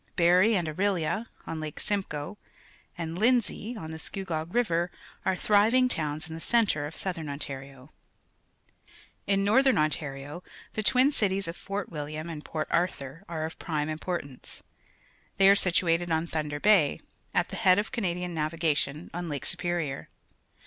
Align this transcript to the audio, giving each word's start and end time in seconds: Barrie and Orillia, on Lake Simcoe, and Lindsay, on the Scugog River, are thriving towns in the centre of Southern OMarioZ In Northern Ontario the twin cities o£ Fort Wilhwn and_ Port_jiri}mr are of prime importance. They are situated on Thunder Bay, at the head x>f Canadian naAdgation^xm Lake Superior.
Barrie 0.15 0.55
and 0.55 0.67
Orillia, 0.67 1.27
on 1.45 1.59
Lake 1.59 1.79
Simcoe, 1.79 2.39
and 2.97 3.19
Lindsay, 3.19 3.77
on 3.77 3.91
the 3.91 3.99
Scugog 3.99 4.55
River, 4.55 4.89
are 5.25 5.35
thriving 5.35 5.87
towns 5.87 6.27
in 6.27 6.33
the 6.33 6.41
centre 6.41 6.87
of 6.87 6.97
Southern 6.97 7.27
OMarioZ 7.27 7.89
In 9.27 9.43
Northern 9.43 9.77
Ontario 9.77 10.41
the 10.73 10.81
twin 10.81 11.11
cities 11.11 11.45
o£ 11.45 11.53
Fort 11.53 11.91
Wilhwn 11.91 12.31
and_ 12.31 12.41
Port_jiri}mr 12.41 13.21
are 13.29 13.45
of 13.45 13.59
prime 13.59 13.89
importance. 13.89 14.63
They 15.37 15.47
are 15.47 15.55
situated 15.55 16.09
on 16.09 16.25
Thunder 16.25 16.59
Bay, 16.59 16.99
at 17.31 17.49
the 17.49 17.55
head 17.55 17.77
x>f 17.77 17.91
Canadian 17.91 18.33
naAdgation^xm 18.33 19.29
Lake 19.29 19.45
Superior. 19.45 20.09